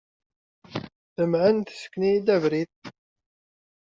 Temɛen, 1.15 1.57
tessken-iyi-d 1.61 2.27
abrid. 2.35 2.73